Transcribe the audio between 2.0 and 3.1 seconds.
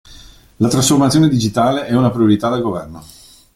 priorità del Governo.